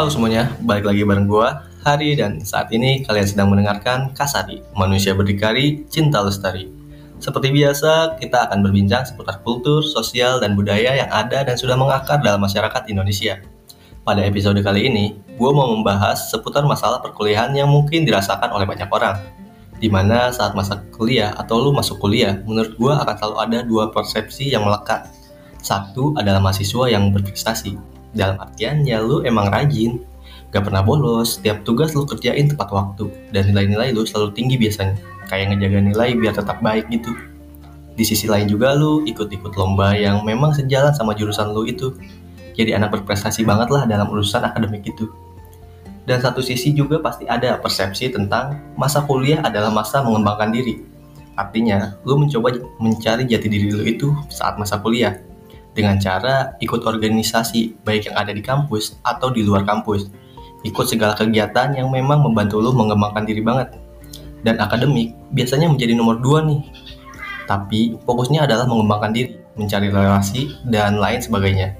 Halo 0.00 0.08
semuanya, 0.08 0.48
balik 0.64 0.88
lagi 0.88 1.04
bareng 1.04 1.28
gua 1.28 1.60
Hari 1.84 2.16
dan 2.16 2.40
saat 2.40 2.72
ini 2.72 3.04
kalian 3.04 3.28
sedang 3.28 3.52
mendengarkan 3.52 4.16
Kasari, 4.16 4.64
Manusia 4.72 5.12
Berdikari, 5.12 5.84
Cinta 5.92 6.24
Lestari. 6.24 6.72
Seperti 7.20 7.52
biasa, 7.52 8.16
kita 8.16 8.48
akan 8.48 8.64
berbincang 8.64 9.04
seputar 9.04 9.44
kultur, 9.44 9.84
sosial, 9.84 10.40
dan 10.40 10.56
budaya 10.56 11.04
yang 11.04 11.10
ada 11.12 11.44
dan 11.44 11.52
sudah 11.52 11.76
mengakar 11.76 12.16
dalam 12.24 12.40
masyarakat 12.40 12.88
Indonesia. 12.88 13.44
Pada 14.00 14.24
episode 14.24 14.56
kali 14.64 14.88
ini, 14.88 15.20
gue 15.36 15.50
mau 15.52 15.68
membahas 15.68 16.32
seputar 16.32 16.64
masalah 16.64 17.04
perkuliahan 17.04 17.52
yang 17.52 17.68
mungkin 17.68 18.08
dirasakan 18.08 18.56
oleh 18.56 18.64
banyak 18.64 18.88
orang. 18.88 19.20
Di 19.84 19.92
mana 19.92 20.32
saat 20.32 20.56
masa 20.56 20.80
kuliah 20.96 21.36
atau 21.36 21.60
lu 21.60 21.76
masuk 21.76 22.00
kuliah, 22.00 22.40
menurut 22.48 22.72
gue 22.72 22.92
akan 23.04 23.14
selalu 23.20 23.36
ada 23.36 23.58
dua 23.68 23.92
persepsi 23.92 24.48
yang 24.48 24.64
melekat. 24.64 25.12
Satu 25.60 26.16
adalah 26.16 26.40
mahasiswa 26.40 26.88
yang 26.88 27.12
berprestasi, 27.12 27.99
dalam 28.14 28.36
artian 28.42 28.82
ya 28.82 28.98
lu 28.98 29.22
emang 29.22 29.50
rajin, 29.50 30.02
gak 30.50 30.66
pernah 30.66 30.82
bolos, 30.82 31.38
setiap 31.38 31.62
tugas 31.62 31.94
lu 31.94 32.02
kerjain 32.02 32.50
tepat 32.50 32.70
waktu, 32.74 33.06
dan 33.30 33.50
nilai-nilai 33.50 33.94
lu 33.94 34.02
selalu 34.02 34.34
tinggi 34.34 34.58
biasanya, 34.58 34.98
kayak 35.30 35.54
ngejaga 35.54 35.78
nilai 35.78 36.10
biar 36.18 36.34
tetap 36.34 36.58
baik 36.58 36.90
gitu. 36.90 37.14
Di 37.94 38.02
sisi 38.02 38.26
lain 38.26 38.50
juga 38.50 38.74
lu 38.74 39.06
ikut-ikut 39.06 39.54
lomba 39.54 39.94
yang 39.94 40.26
memang 40.26 40.50
sejalan 40.56 40.90
sama 40.90 41.14
jurusan 41.14 41.54
lu 41.54 41.66
itu, 41.66 41.94
jadi 42.58 42.76
anak 42.76 42.98
berprestasi 42.98 43.46
banget 43.46 43.70
lah 43.70 43.86
dalam 43.86 44.10
urusan 44.10 44.42
akademik 44.42 44.82
itu. 44.82 45.06
Dan 46.02 46.18
satu 46.18 46.42
sisi 46.42 46.74
juga 46.74 46.98
pasti 46.98 47.30
ada 47.30 47.54
persepsi 47.62 48.10
tentang 48.10 48.58
masa 48.74 49.06
kuliah 49.06 49.38
adalah 49.46 49.70
masa 49.70 50.02
mengembangkan 50.02 50.50
diri. 50.50 50.82
Artinya, 51.38 51.94
lu 52.02 52.18
mencoba 52.18 52.58
mencari 52.82 53.24
jati 53.30 53.46
diri 53.46 53.70
lu 53.70 53.86
itu 53.86 54.10
saat 54.26 54.58
masa 54.58 54.82
kuliah 54.82 55.22
dengan 55.74 55.96
cara 56.02 56.58
ikut 56.58 56.82
organisasi 56.82 57.82
baik 57.86 58.10
yang 58.10 58.16
ada 58.18 58.32
di 58.34 58.42
kampus 58.42 58.98
atau 59.06 59.30
di 59.30 59.46
luar 59.46 59.62
kampus. 59.62 60.10
Ikut 60.66 60.86
segala 60.90 61.16
kegiatan 61.16 61.72
yang 61.72 61.88
memang 61.88 62.20
membantu 62.20 62.60
lo 62.60 62.74
mengembangkan 62.76 63.24
diri 63.24 63.40
banget. 63.40 63.72
Dan 64.44 64.60
akademik 64.60 65.16
biasanya 65.32 65.68
menjadi 65.68 65.96
nomor 65.96 66.20
dua 66.20 66.44
nih. 66.44 66.60
Tapi 67.48 67.96
fokusnya 68.04 68.46
adalah 68.46 68.68
mengembangkan 68.68 69.10
diri, 69.10 69.36
mencari 69.58 69.88
relasi, 69.90 70.54
dan 70.68 71.00
lain 71.00 71.18
sebagainya. 71.18 71.74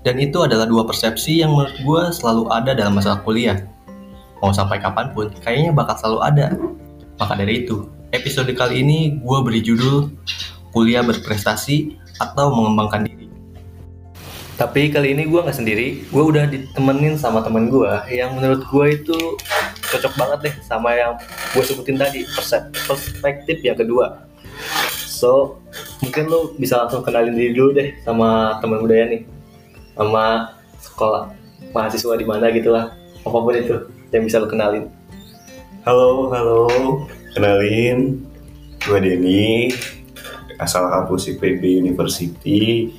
Dan 0.00 0.16
itu 0.16 0.40
adalah 0.40 0.64
dua 0.64 0.88
persepsi 0.88 1.44
yang 1.44 1.52
menurut 1.52 1.76
gue 1.84 2.02
selalu 2.16 2.48
ada 2.48 2.72
dalam 2.72 2.96
masa 2.96 3.20
kuliah. 3.20 3.60
Mau 4.40 4.56
sampai 4.56 4.80
kapan 4.80 5.12
pun, 5.12 5.28
kayaknya 5.44 5.76
bakal 5.76 6.00
selalu 6.00 6.18
ada. 6.24 6.46
Maka 7.20 7.36
dari 7.36 7.68
itu, 7.68 7.84
episode 8.16 8.48
kali 8.56 8.80
ini 8.80 9.20
gue 9.20 9.38
beri 9.44 9.60
judul 9.60 10.08
Kuliah 10.72 11.04
Berprestasi 11.04 12.00
atau 12.20 12.52
mengembangkan 12.52 13.08
diri. 13.08 13.26
Tapi 14.60 14.92
kali 14.92 15.16
ini 15.16 15.24
gue 15.24 15.40
nggak 15.40 15.56
sendiri, 15.56 16.04
gue 16.04 16.20
udah 16.20 16.44
ditemenin 16.44 17.16
sama 17.16 17.40
temen 17.40 17.72
gue 17.72 17.88
yang 18.12 18.36
menurut 18.36 18.60
gue 18.68 18.86
itu 18.92 19.18
cocok 19.88 20.12
banget 20.20 20.38
deh 20.44 20.54
sama 20.60 20.92
yang 20.92 21.16
gue 21.56 21.64
sebutin 21.64 21.96
tadi 21.96 22.28
perspektif 22.84 23.64
yang 23.64 23.80
kedua. 23.80 24.28
So 24.92 25.56
mungkin 26.04 26.28
lo 26.28 26.52
bisa 26.60 26.76
langsung 26.84 27.00
kenalin 27.00 27.32
diri 27.32 27.56
dulu 27.56 27.72
deh 27.72 27.96
sama 28.04 28.60
temen 28.60 28.84
budaya 28.84 29.08
nih, 29.08 29.24
sama 29.96 30.52
sekolah 30.76 31.32
mahasiswa 31.72 32.14
di 32.20 32.26
mana 32.28 32.52
gitu 32.52 32.68
lah, 32.68 32.92
apa 33.24 33.38
pun 33.40 33.56
itu 33.56 33.88
yang 34.12 34.28
bisa 34.28 34.44
lo 34.44 34.48
kenalin. 34.48 34.92
Halo, 35.88 36.28
halo, 36.36 36.68
kenalin, 37.32 38.20
gue 38.84 38.98
Denny, 39.00 39.72
asal 40.60 40.92
kampus 40.92 41.32
IPB 41.32 41.80
University. 41.80 42.92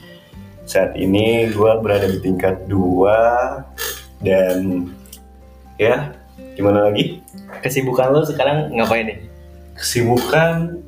Saat 0.66 0.98
ini 0.98 1.48
gue 1.54 1.72
berada 1.80 2.09
di 2.09 2.18
tingkat 2.18 2.66
2 2.66 4.26
dan 4.26 4.90
ya 5.78 6.18
gimana 6.58 6.90
lagi? 6.90 7.22
Kesibukan 7.62 8.09
lo 8.09 8.26
sekarang 8.26 8.73
ngapain 8.73 9.06
nih? 9.06 9.19
Kesibukan 9.78 10.81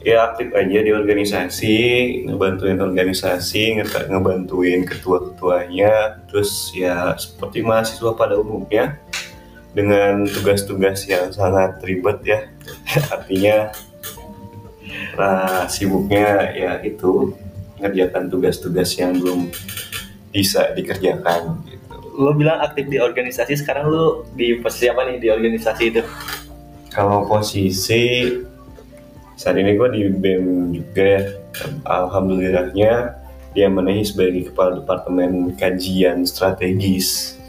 ya 0.00 0.32
aktif 0.32 0.48
aja 0.56 0.78
di 0.80 0.92
organisasi, 0.96 1.76
ngebantuin 2.24 2.80
organisasi, 2.80 3.84
ngebantuin 3.84 4.88
ketua-ketuanya, 4.88 6.24
terus 6.28 6.72
ya 6.72 7.12
seperti 7.20 7.60
mahasiswa 7.60 8.16
pada 8.16 8.40
umumnya 8.40 8.96
dengan 9.76 10.24
tugas-tugas 10.26 11.04
yang 11.06 11.30
sangat 11.30 11.78
ribet 11.84 12.18
ya. 12.24 12.38
Artinya 13.12 13.70
nah 15.18 15.66
sibuknya 15.66 16.50
ya 16.54 16.72
itu 16.82 17.34
ngerjakan 17.80 18.28
tugas-tugas 18.28 18.92
yang 19.00 19.16
belum 19.18 19.48
bisa 20.30 20.70
dikerjakan 20.76 21.58
gitu. 21.66 21.96
Lo 22.14 22.36
bilang 22.36 22.60
aktif 22.60 22.86
di 22.86 23.00
organisasi, 23.00 23.58
sekarang 23.58 23.90
lo 23.90 24.28
di 24.36 24.60
posisi 24.60 24.86
apa 24.86 25.08
nih 25.08 25.16
di 25.18 25.28
organisasi 25.32 25.84
itu? 25.90 26.02
Kalau 26.92 27.24
posisi 27.24 28.28
saat 29.40 29.56
ini 29.56 29.72
gue 29.72 29.88
di 29.88 30.02
BEM 30.12 30.76
juga 30.76 31.04
ya. 31.16 31.22
Alhamdulillahnya 31.88 33.16
dia 33.56 33.66
menahi 33.66 34.04
sebagai 34.04 34.52
kepala 34.52 34.84
departemen 34.84 35.56
kajian 35.56 36.22
strategis. 36.28 37.40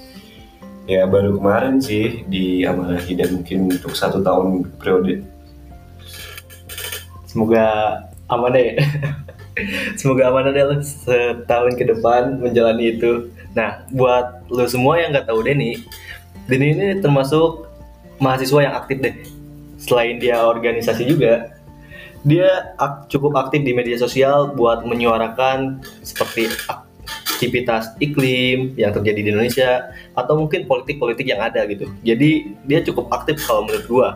Ya 0.89 1.05
baru 1.05 1.38
kemarin 1.38 1.77
sih 1.77 2.25
di 2.25 2.66
diamanahi 2.66 3.13
dan 3.13 3.29
mungkin 3.38 3.69
untuk 3.69 3.94
satu 3.94 4.23
tahun 4.23 4.66
periode 4.81 5.21
semoga 7.31 7.64
aman 8.28 8.52
deh 8.52 8.75
semoga 10.00 10.28
aman 10.28 10.52
lo 10.52 10.84
setahun 10.84 11.80
ke 11.80 11.88
depan 11.88 12.44
menjalani 12.44 13.00
itu 13.00 13.31
nah 13.56 13.88
buat 13.96 14.44
lo 14.52 14.68
semua 14.68 15.00
yang 15.00 15.16
nggak 15.16 15.31
tahu 15.31 15.40
Denny 15.47 15.80
Denny 16.52 16.75
ini 16.75 16.88
termasuk 17.00 17.72
mahasiswa 18.19 18.59
yang 18.68 18.75
aktif 18.75 19.00
deh 19.00 19.16
selain 19.80 20.19
dia 20.19 20.44
organisasi 20.44 21.08
juga 21.08 21.56
dia 22.22 22.75
ak 22.78 23.09
cukup 23.09 23.34
aktif 23.40 23.66
di 23.66 23.74
media 23.74 23.98
sosial 23.98 24.53
buat 24.53 24.86
menyuarakan 24.86 25.81
seperti 26.06 26.53
aktivitas 27.42 27.98
iklim 27.98 28.78
yang 28.78 28.94
terjadi 28.94 29.19
di 29.25 29.30
Indonesia 29.34 29.90
atau 30.13 30.38
mungkin 30.38 30.69
politik-politik 30.69 31.25
yang 31.25 31.42
ada 31.42 31.66
gitu. 31.66 31.90
Jadi 32.06 32.53
dia 32.69 32.86
cukup 32.86 33.09
aktif 33.09 33.42
kalau 33.42 33.66
menurut 33.66 33.86
gua. 33.90 34.09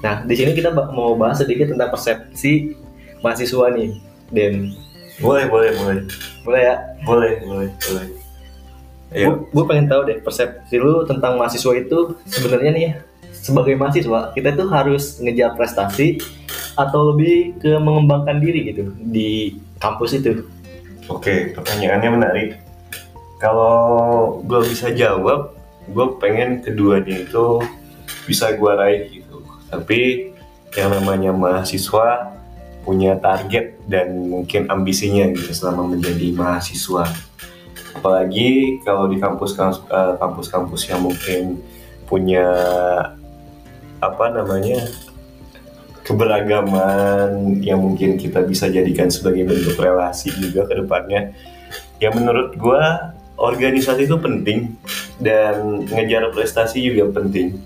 Nah, 0.00 0.24
di 0.24 0.34
sini 0.34 0.56
kita 0.56 0.72
mau 0.72 1.14
bahas 1.14 1.40
sedikit 1.40 1.72
tentang 1.72 1.92
persepsi 1.92 2.74
mahasiswa 3.20 3.68
nih, 3.72 3.90
Den. 4.32 4.72
Boleh, 5.20 5.44
boleh, 5.46 5.70
boleh. 5.76 6.04
Boleh 6.42 6.62
ya? 6.64 6.76
Boleh, 7.04 7.32
boleh, 7.44 7.68
boleh. 7.68 8.08
Ayo. 9.10 9.44
Gue 9.50 9.64
pengen 9.66 9.90
tahu 9.90 10.06
deh 10.06 10.22
persepsi 10.22 10.78
lu 10.78 11.02
tentang 11.02 11.34
mahasiswa 11.34 11.74
itu 11.74 12.14
sebenarnya 12.30 12.70
nih 12.70 12.88
sebagai 13.34 13.74
mahasiswa 13.74 14.30
kita 14.32 14.54
tuh 14.54 14.70
harus 14.70 15.18
ngejar 15.18 15.58
prestasi 15.58 16.22
atau 16.78 17.12
lebih 17.12 17.58
ke 17.58 17.74
mengembangkan 17.76 18.38
diri 18.38 18.70
gitu 18.70 18.94
di 19.02 19.58
kampus 19.82 20.14
itu. 20.22 20.46
Oke, 21.10 21.50
pertanyaannya 21.58 22.10
menarik. 22.14 22.48
Kalau 23.42 24.38
gue 24.46 24.60
bisa 24.70 24.94
jawab, 24.94 25.58
gue 25.90 26.06
pengen 26.22 26.62
keduanya 26.62 27.26
itu 27.26 27.58
bisa 28.30 28.54
gue 28.54 28.72
raih 28.78 29.10
tapi 29.70 30.30
yang 30.74 30.90
namanya 30.90 31.30
mahasiswa 31.34 32.38
punya 32.82 33.18
target 33.18 33.78
dan 33.86 34.30
mungkin 34.30 34.66
ambisinya 34.70 35.30
gitu 35.34 35.52
selama 35.52 35.94
menjadi 35.94 36.32
mahasiswa. 36.34 37.06
Apalagi 37.94 38.80
kalau 38.86 39.10
di 39.10 39.18
eh, 39.18 40.14
kampus-kampus 40.16 40.82
yang 40.88 41.02
mungkin 41.04 41.60
punya 42.06 42.46
apa 44.00 44.24
namanya 44.32 44.88
keberagaman 46.02 47.60
yang 47.62 47.78
mungkin 47.78 48.18
kita 48.18 48.42
bisa 48.42 48.66
jadikan 48.66 49.12
sebagai 49.12 49.46
bentuk 49.46 49.78
relasi 49.78 50.34
juga 50.34 50.66
ke 50.66 50.82
depannya. 50.82 51.30
Ya 52.02 52.10
menurut 52.10 52.56
gue 52.56 52.82
organisasi 53.36 54.08
itu 54.08 54.16
penting 54.18 54.74
dan 55.20 55.84
ngejar 55.86 56.32
prestasi 56.34 56.82
juga 56.82 57.20
penting. 57.20 57.60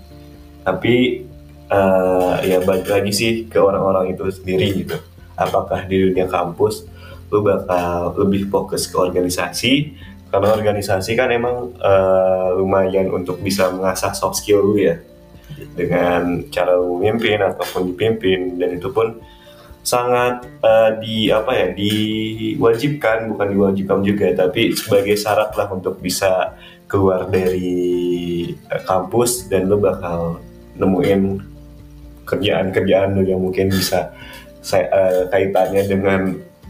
Tapi 0.61 1.25
uh, 1.69 2.41
ya 2.45 2.61
balik 2.61 2.89
lagi 2.89 3.11
sih 3.13 3.31
ke 3.49 3.57
orang-orang 3.57 4.13
itu 4.13 4.25
sendiri 4.29 4.85
gitu. 4.85 4.97
Apakah 5.35 5.83
di 5.89 5.99
dunia 5.99 6.29
kampus 6.29 6.87
lu 7.33 7.41
bakal 7.41 8.13
lebih 8.21 8.47
fokus 8.47 8.87
ke 8.87 8.95
organisasi? 8.95 9.97
Karena 10.29 10.51
organisasi 10.51 11.15
kan 11.15 11.31
emang 11.31 11.75
uh, 11.79 12.55
lumayan 12.59 13.07
untuk 13.11 13.39
bisa 13.39 13.71
mengasah 13.71 14.11
soft 14.11 14.39
skill 14.39 14.63
lu 14.63 14.75
ya. 14.79 14.99
Dengan 15.75 16.43
cara 16.51 16.75
lu 16.75 16.99
memimpin 16.99 17.39
ataupun 17.39 17.95
dipimpin. 17.95 18.59
Dan 18.59 18.75
itu 18.75 18.91
pun 18.91 19.19
sangat 19.85 20.43
uh, 20.59 20.97
di 20.99 21.31
apa 21.31 21.51
ya 21.55 21.67
diwajibkan. 21.71 23.31
Bukan 23.31 23.47
diwajibkan 23.55 23.99
juga 24.03 24.27
tapi 24.35 24.75
sebagai 24.75 25.15
syarat 25.15 25.55
lah 25.55 25.67
untuk 25.71 25.99
bisa 26.03 26.55
keluar 26.87 27.27
dari 27.31 28.51
kampus. 28.87 29.47
Dan 29.47 29.71
lu 29.71 29.79
bakal 29.79 30.43
nemuin 30.75 31.54
kerjaan-kerjaan 32.25 33.15
yang 33.23 33.39
mungkin 33.41 33.69
bisa 33.69 34.11
saya, 34.59 34.89
uh, 34.89 35.23
kaitannya 35.29 35.83
dengan 35.85 36.21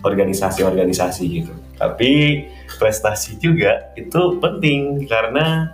organisasi-organisasi 0.03 1.23
gitu. 1.31 1.53
tapi 1.79 2.43
prestasi 2.77 3.39
juga 3.39 3.95
itu 3.95 4.37
penting 4.37 5.07
karena 5.07 5.73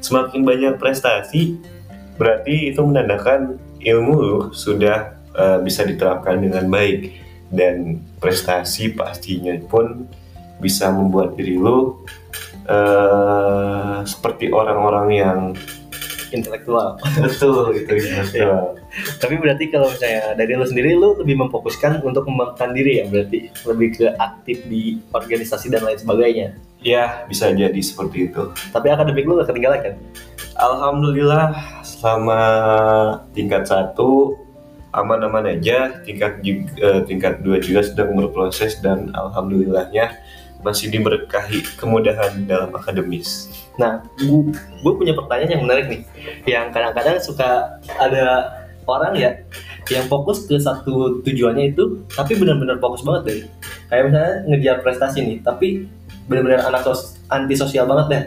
semakin 0.00 0.42
banyak 0.42 0.74
prestasi 0.80 1.60
berarti 2.18 2.74
itu 2.74 2.80
menandakan 2.82 3.60
ilmu 3.78 4.14
lu 4.18 4.40
sudah 4.50 5.14
uh, 5.36 5.58
bisa 5.62 5.86
diterapkan 5.86 6.42
dengan 6.42 6.66
baik 6.66 7.14
dan 7.48 8.02
prestasi 8.18 8.92
pastinya 8.92 9.54
pun 9.70 10.04
bisa 10.58 10.90
membuat 10.90 11.38
diri 11.38 11.54
lu 11.54 12.02
uh, 12.66 14.02
seperti 14.02 14.50
orang-orang 14.50 15.08
yang 15.14 15.38
intelektual. 16.32 17.00
Betul 17.20 17.76
gitu 17.76 17.92
intelektual 17.96 18.78
tapi 19.20 19.36
berarti 19.36 19.68
kalau 19.68 19.92
misalnya 19.92 20.32
dari 20.32 20.52
lo 20.56 20.64
sendiri 20.64 20.96
lo 20.96 21.12
lebih 21.20 21.36
memfokuskan 21.44 22.00
untuk 22.00 22.24
mengembangkan 22.24 22.72
diri 22.72 23.04
ya? 23.04 23.04
Berarti 23.06 23.38
lebih 23.68 23.88
ke 24.00 24.06
aktif 24.16 24.64
di 24.64 24.98
organisasi 25.12 25.68
dan 25.68 25.84
lain 25.84 26.00
sebagainya? 26.00 26.48
Ya 26.80 27.28
bisa 27.28 27.52
jadi 27.52 27.76
seperti 27.76 28.32
itu. 28.32 28.52
Tapi 28.72 28.86
akademik 28.88 29.28
lo 29.28 29.44
gak 29.44 29.52
ketinggalan 29.52 29.80
kan? 29.84 29.94
Alhamdulillah 30.56 31.52
selama 31.84 32.42
tingkat 33.36 33.68
satu 33.68 34.40
aman-aman 34.96 35.58
aja. 35.58 36.00
Tingkat 36.02 36.40
juga, 36.40 36.72
eh, 36.80 37.00
tingkat 37.04 37.44
dua 37.44 37.60
juga 37.60 37.84
sedang 37.84 38.16
berproses 38.16 38.80
dan 38.80 39.12
alhamdulillahnya 39.12 40.16
masih 40.62 40.90
diberkahi 40.90 41.62
kemudahan 41.78 42.44
dalam 42.44 42.74
akademis. 42.74 43.46
Nah, 43.78 44.02
gue 44.18 44.92
punya 44.98 45.14
pertanyaan 45.14 45.54
yang 45.54 45.62
menarik 45.62 45.86
nih, 45.86 46.02
yang 46.50 46.74
kadang-kadang 46.74 47.22
suka 47.22 47.78
ada 47.98 48.50
orang 48.88 49.14
ya 49.14 49.30
yang 49.88 50.04
fokus 50.10 50.44
ke 50.44 50.58
satu 50.58 51.22
tujuannya 51.22 51.72
itu, 51.72 52.02
tapi 52.12 52.36
benar-benar 52.36 52.82
fokus 52.82 53.06
banget 53.06 53.22
deh. 53.24 53.38
Kayak 53.88 54.02
misalnya 54.10 54.34
ngejar 54.50 54.76
prestasi 54.82 55.18
nih, 55.24 55.38
tapi 55.40 55.86
benar-benar 56.28 56.66
anak 56.68 56.84
sos 56.84 57.16
anti 57.30 57.54
sosial 57.56 57.88
banget 57.88 58.06
deh. 58.10 58.22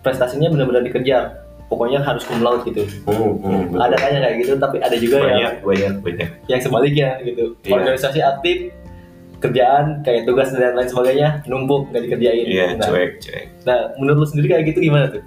Prestasinya 0.00 0.48
benar-benar 0.52 0.84
dikejar, 0.84 1.44
pokoknya 1.68 2.00
harus 2.00 2.24
cum 2.24 2.40
laude 2.40 2.64
gitu. 2.68 2.84
Hmm, 3.08 3.40
hmm, 3.40 3.76
ada 3.80 3.96
kayak 3.96 4.40
gitu, 4.40 4.56
tapi 4.56 4.80
ada 4.80 4.96
juga 4.96 5.24
banyak, 5.24 5.40
yang 5.40 5.54
banyak, 5.64 5.92
banyak. 6.00 6.28
Yang 6.48 6.60
sebaliknya 6.68 7.08
gitu. 7.24 7.56
Yeah. 7.64 7.74
Organisasi 7.80 8.20
aktif, 8.20 8.56
kerjaan 9.44 10.00
kayak 10.00 10.24
tugas 10.24 10.48
dan 10.56 10.72
lain 10.72 10.88
sebagainya 10.88 11.44
numpuk 11.44 11.92
nggak 11.92 12.02
dikerjain. 12.08 12.46
Iya 12.48 12.66
nah, 12.80 12.88
cuek 12.88 13.10
cuek. 13.20 13.46
Nah 13.68 13.78
menurut 14.00 14.24
lu 14.24 14.26
sendiri 14.32 14.46
kayak 14.56 14.64
gitu 14.72 14.88
gimana 14.88 15.06
tuh? 15.12 15.22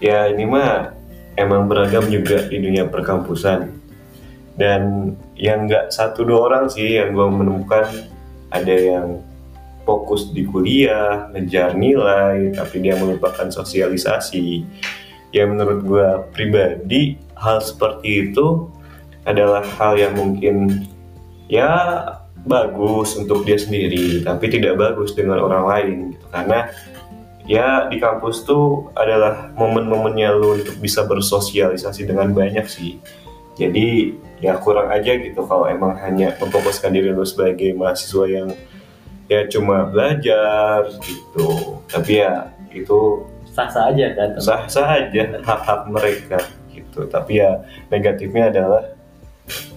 Ya 0.00 0.32
ini 0.32 0.48
mah 0.48 0.96
emang 1.36 1.68
beragam 1.68 2.08
juga 2.08 2.48
di 2.48 2.56
dunia 2.56 2.88
perkampusan. 2.88 3.76
Dan 4.56 5.14
yang 5.36 5.68
nggak 5.68 5.92
satu 5.92 6.24
dua 6.24 6.48
orang 6.48 6.64
sih 6.72 6.96
yang 6.96 7.12
gue 7.12 7.28
menemukan. 7.28 7.86
Ada 8.50 8.74
yang 8.74 9.22
fokus 9.86 10.34
di 10.34 10.42
kuliah 10.42 11.30
ngejar 11.30 11.78
nilai 11.78 12.50
tapi 12.56 12.82
dia 12.82 12.98
melupakan 12.98 13.46
sosialisasi. 13.46 14.66
Ya 15.30 15.46
menurut 15.46 15.86
gue 15.86 16.08
pribadi 16.34 17.14
hal 17.38 17.62
seperti 17.62 18.30
itu 18.30 18.66
adalah 19.22 19.62
hal 19.78 19.94
yang 19.94 20.18
mungkin 20.18 20.86
ya 21.46 22.02
bagus 22.44 23.16
untuk 23.20 23.44
dia 23.44 23.60
sendiri 23.60 24.24
tapi 24.24 24.48
tidak 24.48 24.80
bagus 24.80 25.12
dengan 25.12 25.44
orang 25.44 25.64
lain 25.68 25.96
gitu. 26.16 26.26
Karena 26.32 26.58
ya 27.44 27.88
di 27.90 28.00
kampus 28.00 28.46
tuh 28.48 28.88
adalah 28.96 29.52
momen-momennya 29.56 30.28
lu 30.36 30.60
untuk 30.60 30.76
bisa 30.80 31.04
bersosialisasi 31.04 32.08
dengan 32.08 32.32
banyak 32.32 32.64
sih. 32.64 32.96
Jadi 33.60 34.16
ya 34.40 34.56
kurang 34.56 34.88
aja 34.88 35.20
gitu 35.20 35.44
kalau 35.44 35.68
emang 35.68 35.92
hanya 36.00 36.32
memfokuskan 36.40 36.96
diri 36.96 37.12
lu 37.12 37.26
sebagai 37.28 37.76
mahasiswa 37.76 38.24
yang 38.24 38.48
ya 39.28 39.44
cuma 39.52 39.84
belajar 39.84 40.88
gitu. 41.04 41.76
Tapi 41.92 42.24
ya 42.24 42.48
itu 42.72 43.26
sah-sah 43.52 43.92
aja 43.92 44.06
kan? 44.16 44.30
sah-sah 44.40 44.88
aja 44.96 45.22
hak-hak 45.44 45.80
mereka 45.92 46.38
gitu. 46.72 47.04
Tapi 47.04 47.44
ya 47.44 47.60
negatifnya 47.92 48.48
adalah 48.48 48.96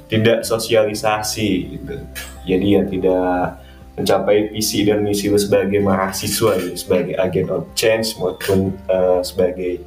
tidak 0.08 0.46
sosialisasi 0.46 1.50
gitu 1.76 2.06
jadi 2.44 2.68
ya 2.80 2.82
tidak 2.88 3.64
mencapai 3.94 4.50
visi 4.50 4.82
dan 4.90 5.06
misi 5.06 5.30
lu 5.30 5.38
sebagai 5.38 5.78
mahasiswa 5.78 6.58
ya, 6.58 6.74
sebagai 6.74 7.14
agent 7.22 7.50
of 7.54 7.64
change 7.78 8.18
maupun 8.18 8.74
uh, 8.90 9.22
sebagai 9.22 9.86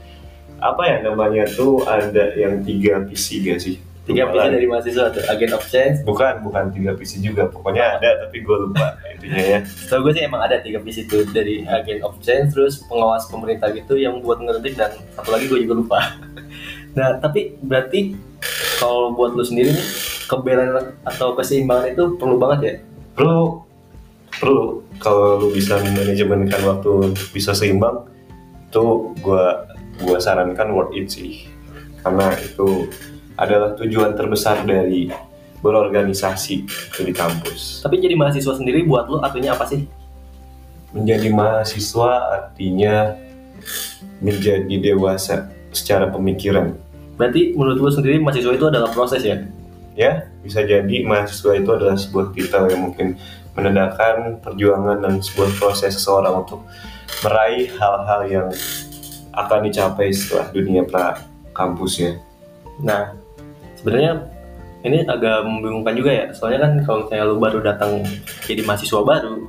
apa 0.63 0.83
ya 0.87 0.97
namanya 1.03 1.45
tuh 1.53 1.83
ada 1.85 2.33
yang 2.39 2.63
tiga 2.63 3.03
visi 3.03 3.43
gak 3.43 3.61
sih? 3.61 3.77
Tiga 4.07 4.31
visi 4.31 4.47
dari 4.47 4.67
mahasiswa 4.71 5.11
tuh 5.11 5.27
agent 5.27 5.53
of 5.59 5.67
change? 5.67 6.07
Bukan 6.07 6.47
bukan 6.47 6.71
tiga 6.71 6.95
visi 6.95 7.19
juga 7.19 7.51
pokoknya 7.51 7.99
ada 7.99 8.23
tapi 8.23 8.47
gue 8.47 8.57
lupa 8.71 8.95
intinya 9.19 9.43
ya. 9.43 9.59
So 9.67 9.99
gue 10.07 10.15
sih 10.15 10.23
emang 10.23 10.47
ada 10.47 10.63
tiga 10.63 10.79
visi 10.79 11.03
tuh 11.11 11.27
dari 11.35 11.67
agent 11.67 12.07
of 12.07 12.15
change 12.23 12.55
terus 12.55 12.87
pengawas 12.87 13.27
pemerintah 13.27 13.75
gitu 13.75 13.99
yang 13.99 14.23
buat 14.23 14.39
ngerti 14.39 14.79
dan 14.79 14.95
satu 15.19 15.35
lagi 15.35 15.51
gue 15.51 15.67
juga 15.67 15.75
lupa. 15.83 16.01
Nah 16.97 17.21
tapi 17.21 17.61
berarti 17.61 18.17
kalau 18.81 19.13
buat 19.13 19.37
lu 19.37 19.45
sendiri 19.45 19.69
nih 19.69 20.16
kebelaan 20.27 20.95
atau 21.07 21.35
keseimbangan 21.39 21.95
itu 21.95 22.05
perlu 22.19 22.37
banget 22.37 22.61
ya 22.63 22.75
perlu 23.17 23.63
perlu 24.37 24.85
kalau 25.01 25.41
lu 25.41 25.49
bisa 25.55 25.81
manajemenkan 25.81 26.61
waktu 26.67 27.15
bisa 27.33 27.57
seimbang 27.57 28.05
itu 28.69 29.15
gua 29.25 29.65
gua 30.03 30.19
sarankan 30.21 30.75
worth 30.77 30.93
it 30.93 31.09
sih 31.09 31.49
karena 32.05 32.35
itu 32.39 32.91
adalah 33.37 33.77
tujuan 33.77 34.17
terbesar 34.17 34.65
dari 34.65 35.13
berorganisasi 35.61 36.57
di 37.03 37.13
kampus. 37.13 37.83
Tapi 37.83 38.01
jadi 38.01 38.15
mahasiswa 38.15 38.55
sendiri 38.57 38.85
buat 38.85 39.09
lu 39.11 39.21
artinya 39.21 39.57
apa 39.57 39.67
sih? 39.69 39.85
Menjadi 40.95 41.29
mahasiswa 41.33 42.11
artinya 42.33 43.19
menjadi 44.23 44.75
dewasa 44.81 45.51
secara 45.75 46.09
pemikiran. 46.09 46.73
Berarti 47.19 47.57
menurut 47.57 47.79
lu 47.81 47.91
sendiri 47.93 48.21
mahasiswa 48.21 48.53
itu 48.53 48.67
adalah 48.69 48.93
proses 48.93 49.25
ya? 49.25 49.43
Ya 49.97 50.29
bisa 50.45 50.63
jadi 50.63 51.03
mahasiswa 51.03 51.57
itu 51.57 51.71
adalah 51.73 51.97
sebuah 51.97 52.37
titel 52.37 52.69
yang 52.69 52.93
mungkin 52.93 53.17
menandakan 53.57 54.39
perjuangan 54.45 55.01
dan 55.01 55.19
sebuah 55.25 55.51
proses 55.57 55.97
seseorang 55.97 56.45
untuk 56.45 56.61
meraih 57.25 57.73
hal-hal 57.81 58.21
yang 58.29 58.49
akan 59.33 59.69
dicapai 59.69 60.13
setelah 60.13 60.53
dunia 60.53 60.85
pra 60.85 61.17
kampus 61.57 62.05
ya. 62.05 62.13
Nah, 62.85 63.17
sebenarnya 63.81 64.29
ini 64.85 65.09
agak 65.09 65.49
membingungkan 65.49 65.97
juga 65.97 66.13
ya. 66.13 66.27
Soalnya 66.37 66.69
kan 66.69 66.73
kalau 66.85 66.99
misalnya 67.09 67.25
lu 67.25 67.37
baru 67.41 67.59
datang 67.65 68.05
jadi 68.45 68.61
mahasiswa 68.69 69.01
baru, 69.01 69.49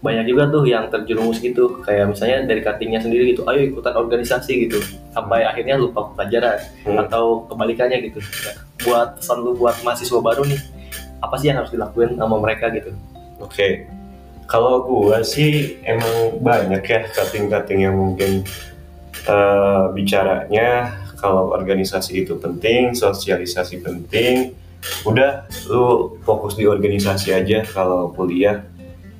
banyak 0.00 0.32
juga 0.32 0.48
tuh 0.48 0.64
yang 0.64 0.88
terjerumus 0.88 1.44
gitu. 1.44 1.80
Kayak 1.84 2.16
misalnya 2.16 2.48
dari 2.48 2.64
cuttingnya 2.64 3.00
sendiri 3.04 3.36
gitu, 3.36 3.44
ayo 3.48 3.68
ikutan 3.68 3.94
organisasi 3.96 4.68
gitu. 4.68 4.80
Sampai 5.12 5.44
akhirnya 5.44 5.76
lupa 5.76 6.08
pelajaran 6.16 6.56
hmm. 6.88 6.98
atau 7.04 7.44
kebalikannya 7.48 8.10
gitu 8.10 8.20
buat 8.84 9.20
pesan 9.20 9.44
lu 9.44 9.52
buat 9.56 9.76
mahasiswa 9.84 10.20
baru 10.20 10.42
nih 10.48 10.60
apa 11.20 11.34
sih 11.36 11.52
yang 11.52 11.60
harus 11.60 11.72
dilakuin 11.72 12.16
sama 12.16 12.36
mereka 12.40 12.72
gitu 12.72 12.90
oke 13.40 13.52
okay. 13.52 13.84
kalau 14.48 14.84
gua 14.88 15.20
sih 15.20 15.80
emang 15.84 16.40
banyak 16.40 16.82
ya 16.84 17.00
cutting-cutting 17.12 17.84
yang 17.84 17.96
mungkin 17.96 18.44
uh, 19.28 19.92
bicaranya 19.92 20.96
kalau 21.20 21.52
organisasi 21.52 22.24
itu 22.24 22.40
penting 22.40 22.96
sosialisasi 22.96 23.84
penting 23.84 24.56
udah 25.04 25.44
lu 25.68 26.16
fokus 26.24 26.56
di 26.56 26.64
organisasi 26.64 27.36
aja 27.36 27.68
kalau 27.68 28.16
kuliah 28.16 28.64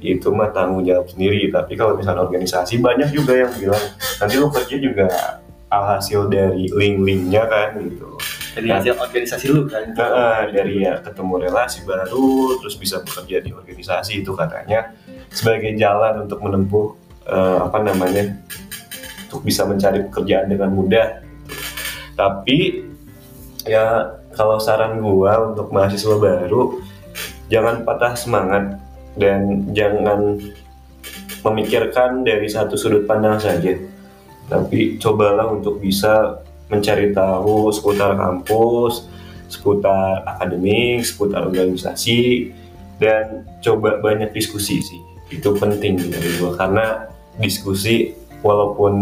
itu 0.01 0.33
mah 0.33 0.51
tanggung 0.51 0.83
jawab 0.83 1.07
sendiri 1.13 1.53
tapi 1.53 1.77
kalau 1.77 1.95
misalnya 1.95 2.25
organisasi 2.25 2.81
banyak 2.81 3.13
juga 3.13 3.37
yang 3.37 3.53
bilang 3.57 3.85
nanti 4.17 4.35
lu 4.41 4.49
kerja 4.49 4.77
juga 4.81 5.09
alhasil 5.71 6.27
dari 6.27 6.67
link-linknya 6.67 7.47
kan 7.47 7.79
gitu. 7.79 8.19
Dari 8.59 8.69
hasil 8.75 8.99
organisasi 8.99 9.47
lu 9.55 9.71
kan. 9.71 9.95
Nah, 9.95 10.51
dari 10.51 10.83
ya 10.83 10.99
ketemu 10.99 11.47
relasi 11.47 11.87
baru 11.87 12.59
terus 12.59 12.75
bisa 12.75 12.99
bekerja 13.07 13.39
di 13.39 13.55
organisasi 13.55 14.27
itu 14.27 14.35
katanya 14.35 14.91
sebagai 15.31 15.71
jalan 15.79 16.27
untuk 16.27 16.43
menempuh 16.43 16.99
uh, 17.31 17.71
apa 17.71 17.79
namanya 17.87 18.35
untuk 19.31 19.47
bisa 19.47 19.63
mencari 19.63 20.03
pekerjaan 20.11 20.51
dengan 20.51 20.75
mudah. 20.75 21.23
Tapi 22.19 22.91
ya 23.63 24.19
kalau 24.35 24.59
saran 24.59 24.99
gua 24.99 25.55
untuk 25.55 25.71
mahasiswa 25.71 26.19
baru 26.19 26.83
jangan 27.47 27.87
patah 27.87 28.19
semangat 28.19 28.75
dan 29.19 29.71
jangan 29.73 30.39
memikirkan 31.41 32.23
dari 32.23 32.47
satu 32.47 32.77
sudut 32.77 33.09
pandang 33.09 33.41
saja 33.41 33.75
tapi 34.51 34.99
cobalah 34.99 35.47
untuk 35.47 35.79
bisa 35.79 36.43
mencari 36.67 37.15
tahu 37.15 37.71
seputar 37.71 38.19
kampus, 38.19 39.07
seputar 39.47 40.27
akademik, 40.27 41.07
seputar 41.07 41.47
organisasi, 41.47 42.51
dan 42.99 43.47
coba 43.63 44.03
banyak 44.03 44.35
diskusi 44.35 44.83
sih. 44.83 45.01
Itu 45.31 45.55
penting 45.55 46.11
dari 46.11 46.43
gue 46.43 46.51
karena 46.59 47.07
diskusi 47.39 48.11
walaupun 48.43 48.95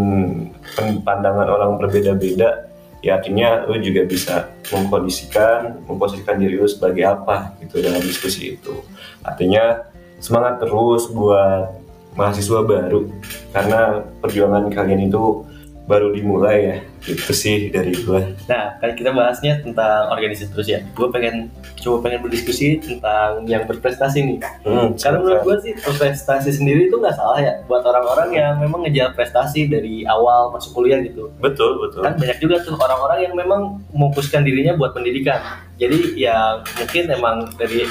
pandangan 1.01 1.49
orang 1.49 1.81
berbeda-beda, 1.81 2.69
ya 3.01 3.17
artinya 3.17 3.65
lu 3.65 3.81
juga 3.81 4.05
bisa 4.05 4.53
mengkondisikan, 4.69 5.81
memposisikan 5.89 6.37
diri 6.37 6.61
lu 6.61 6.69
sebagai 6.69 7.09
apa 7.09 7.57
gitu 7.65 7.81
dalam 7.81 8.05
diskusi 8.05 8.53
itu. 8.53 8.85
Artinya 9.25 9.88
semangat 10.19 10.63
terus 10.63 11.07
buat 11.11 11.79
mahasiswa 12.15 12.59
baru. 12.63 13.07
Karena 13.55 14.03
perjuangan 14.19 14.67
kalian 14.71 15.07
itu 15.07 15.43
baru 15.89 16.13
dimulai 16.13 16.57
ya 16.61 16.77
itu 17.07 17.31
sih 17.31 17.71
dari 17.71 17.95
gue 17.95 18.21
Nah, 18.45 18.75
kan 18.75 18.91
kita 18.91 19.15
bahasnya 19.15 19.63
tentang 19.63 20.11
organisasi 20.11 20.51
terus 20.51 20.67
ya. 20.67 20.83
Gue 20.91 21.07
pengen 21.09 21.47
coba 21.79 22.09
pengen 22.09 22.19
berdiskusi 22.27 22.81
tentang 22.83 23.47
yang 23.47 23.63
berprestasi 23.63 24.19
nih. 24.25 24.37
hmm, 24.67 24.99
Karena 24.99 25.17
menurut 25.23 25.41
gue 25.47 25.55
sih 25.63 25.73
prestasi 25.79 26.51
sendiri 26.51 26.91
itu 26.91 26.97
nggak 26.99 27.15
salah 27.15 27.39
ya 27.39 27.63
buat 27.65 27.85
orang-orang 27.87 28.35
yang 28.35 28.53
memang 28.59 28.83
ngejar 28.83 29.15
prestasi 29.15 29.71
dari 29.71 30.03
awal 30.03 30.51
masuk 30.51 30.75
kuliah 30.75 30.99
gitu. 30.99 31.31
betul 31.39 31.79
betul 31.79 32.03
Kan 32.03 32.19
banyak 32.19 32.37
juga 32.43 32.59
tuh 32.67 32.75
orang-orang 32.75 33.31
yang 33.31 33.33
memang 33.37 33.79
memfokuskan 33.95 34.43
dirinya 34.43 34.75
buat 34.75 34.91
pendidikan. 34.91 35.39
Jadi 35.79 36.19
ya 36.19 36.59
mungkin 36.75 37.03
emang 37.07 37.47
dari 37.55 37.87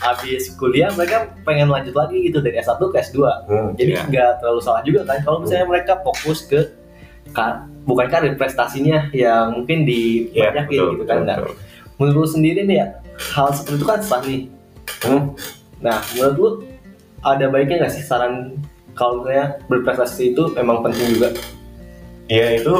habis 0.00 0.56
kuliah 0.56 0.90
mereka 0.96 1.28
pengen 1.44 1.68
lanjut 1.70 1.92
lagi 1.94 2.18
gitu 2.24 2.40
dari 2.42 2.58
S1 2.58 2.80
ke 2.80 2.96
S2. 2.98 3.18
Hmm, 3.46 3.70
Jadi 3.76 3.92
iya. 3.94 4.02
nggak 4.08 4.30
terlalu 4.42 4.60
salah 4.64 4.82
juga 4.82 5.06
kan 5.06 5.20
kalau 5.22 5.44
misalnya 5.44 5.66
mereka 5.68 6.00
fokus 6.02 6.42
ke 6.48 6.66
ka- 7.80 7.86
bukan 7.86 8.06
karir 8.06 8.34
prestasinya 8.34 9.08
yang 9.10 9.56
mungkin 9.56 9.82
Iya, 9.82 10.52
dibanyakin 10.52 10.68
betul, 10.68 10.88
gitu 10.92 11.04
kan. 11.04 11.16
betul, 11.16 11.26
Nah, 11.26 11.36
betul. 11.38 11.54
menurut 11.96 12.16
lu 12.16 12.28
sendiri 12.28 12.60
nih 12.64 12.76
ya 12.76 12.86
hal 13.30 13.48
seperti 13.50 13.76
itu 13.76 13.86
kan 13.86 14.00
sah 14.00 14.20
nih. 14.20 14.42
Hmm, 15.00 15.22
Nah, 15.80 15.98
menurut 16.12 16.36
lu 16.36 16.48
ada 17.20 17.48
baiknya 17.48 17.76
nggak 17.78 17.92
sih 17.92 18.02
saran 18.02 18.56
kalau 18.92 19.20
misalnya 19.20 19.56
berprestasi 19.66 20.32
itu 20.32 20.52
memang 20.52 20.80
penting 20.82 21.16
juga? 21.16 21.30
ya 22.26 22.54
itu 22.54 22.76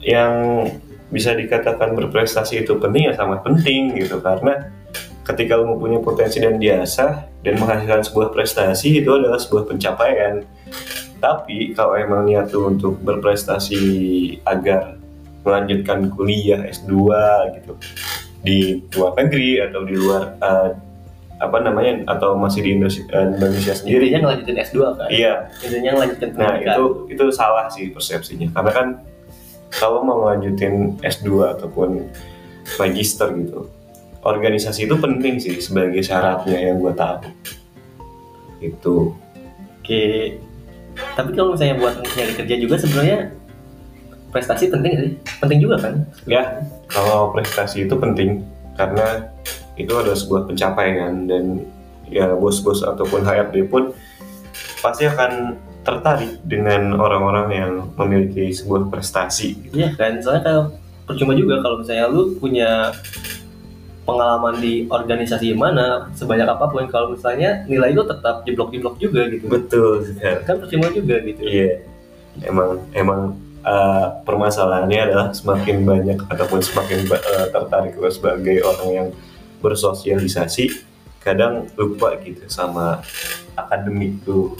yang 0.00 0.66
bisa 1.08 1.32
dikatakan 1.32 1.96
berprestasi 1.96 2.60
itu 2.60 2.76
penting 2.76 3.08
ya 3.08 3.14
sangat 3.14 3.40
penting 3.40 3.96
gitu 3.96 4.20
karena 4.20 4.68
ketika 5.22 5.56
lu 5.56 5.70
mempunyai 5.70 5.98
potensi 5.98 6.38
dan 6.38 6.56
diasah 6.56 7.24
dan 7.40 7.56
menghasilkan 7.56 8.02
sebuah 8.02 8.28
prestasi 8.30 9.00
itu 9.00 9.10
adalah 9.10 9.38
sebuah 9.38 9.64
pencapaian 9.64 10.44
tapi 11.20 11.76
kalau 11.76 11.94
emang 11.94 12.24
niat 12.24 12.48
lu 12.50 12.72
untuk 12.72 12.96
berprestasi 13.00 13.80
agar 14.42 14.96
melanjutkan 15.40 16.08
kuliah 16.12 16.64
S2 16.66 16.92
gitu 17.56 17.72
di 18.40 18.80
luar 18.92 19.12
negeri 19.16 19.60
atau 19.60 19.84
di 19.84 19.94
luar 19.96 20.22
eh, 20.36 20.70
apa 21.40 21.56
namanya 21.56 22.04
atau 22.04 22.36
masih 22.36 22.60
di 22.60 22.76
Indonesia, 22.76 23.00
eh, 23.08 23.32
Indonesia 23.32 23.72
sendiri 23.72 24.12
Intinya 24.12 24.20
ngelanjutin 24.28 24.56
S2 24.60 24.76
kan? 24.96 25.08
iya 25.08 25.34
Intinya 25.60 25.90
ngelanjutin 25.96 26.28
Nah 26.36 26.48
pendidikan. 26.52 26.74
itu 26.76 26.84
itu 27.08 27.24
salah 27.32 27.66
sih 27.72 27.84
persepsinya 27.88 28.48
karena 28.52 28.70
kan 28.72 28.86
kalau 29.72 30.04
mau 30.04 30.28
lanjutin 30.28 30.96
S2 31.00 31.28
ataupun 31.56 32.04
magister 32.76 33.28
gitu 33.36 33.68
organisasi 34.20 34.84
itu 34.84 34.96
penting 35.00 35.40
sih 35.40 35.56
sebagai 35.56 36.04
syaratnya 36.04 36.60
yang 36.60 36.76
gue 36.76 36.92
tahu 36.92 37.24
itu 38.60 38.96
Oke. 39.80 40.36
Tapi 41.16 41.30
kalau 41.34 41.54
misalnya 41.54 41.76
buat 41.78 41.94
nyari 42.02 42.32
kerja 42.36 42.54
juga 42.58 42.74
sebenarnya 42.78 43.18
prestasi 44.30 44.70
penting 44.70 44.92
sih? 44.94 45.10
Penting 45.42 45.58
juga 45.62 45.76
kan? 45.82 45.94
ya 46.26 46.62
kalau 46.90 47.34
prestasi 47.34 47.86
itu 47.86 47.94
penting 47.98 48.42
karena 48.74 49.30
itu 49.78 49.92
adalah 49.94 50.18
sebuah 50.18 50.42
pencapaian 50.50 51.26
dan 51.26 51.64
ya 52.10 52.34
bos-bos 52.34 52.82
ataupun 52.82 53.22
HRD 53.22 53.70
pun 53.70 53.94
pasti 54.82 55.06
akan 55.06 55.56
tertarik 55.80 56.36
dengan 56.44 56.98
orang-orang 56.98 57.48
yang 57.54 57.72
memiliki 57.96 58.52
sebuah 58.52 58.92
prestasi 58.92 59.72
Iya 59.72 59.96
kan, 59.96 60.20
soalnya 60.20 60.42
kalau 60.44 60.62
percuma 61.08 61.32
juga 61.32 61.64
kalau 61.64 61.80
misalnya 61.80 62.06
lu 62.12 62.36
punya 62.36 62.92
pengalaman 64.10 64.54
di 64.58 64.90
organisasi 64.90 65.54
mana 65.54 66.10
sebanyak 66.18 66.50
apa 66.50 66.66
pun 66.66 66.90
kalau 66.90 67.14
misalnya 67.14 67.62
nilai 67.70 67.94
lu 67.94 68.02
tetap 68.02 68.42
jeblok-jeblok 68.42 68.98
juga 68.98 69.30
gitu. 69.30 69.46
Betul 69.46 70.02
sekali 70.02 70.42
kan 70.42 70.58
percuma 70.58 70.90
juga 70.90 71.22
gitu. 71.22 71.40
Iya, 71.46 71.86
emang 72.42 72.82
emang 72.90 73.20
uh, 73.62 74.20
permasalahannya 74.26 75.00
adalah 75.00 75.28
semakin 75.30 75.86
banyak 75.86 76.18
ataupun 76.26 76.60
semakin 76.60 77.06
uh, 77.06 77.46
tertarik 77.54 77.94
gue 77.94 78.10
sebagai 78.10 78.56
orang 78.66 78.88
yang 78.90 79.08
bersosialisasi, 79.60 80.82
kadang 81.22 81.68
lupa 81.78 82.16
gitu 82.24 82.42
sama 82.50 83.04
akademik 83.54 84.18
tuh. 84.26 84.58